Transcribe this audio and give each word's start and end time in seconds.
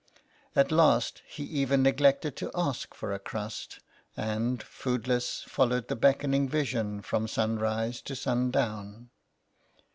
At 0.55 0.71
last 0.71 1.21
he 1.27 1.43
even 1.43 1.83
neglected 1.83 2.35
to 2.37 2.49
ask 2.55 2.95
for 2.95 3.13
a 3.13 3.19
crust, 3.19 3.77
and, 4.17 4.59
foodless, 4.63 5.43
followed 5.43 5.89
the 5.89 5.95
beckoning 5.95 6.49
vision, 6.49 7.03
from 7.03 7.27
sunrise 7.27 8.01
to 8.01 8.15
sun 8.15 8.49
down. 8.49 9.11